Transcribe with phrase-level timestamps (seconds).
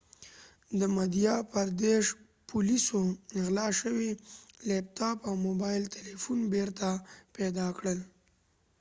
[0.79, 2.05] د مدهیا پردیش
[2.49, 2.99] پولیسو
[3.43, 4.09] غلا شوی
[4.67, 6.89] لیپتاپ او موبایل تلیفون بیرته
[7.35, 7.99] پیدا کړل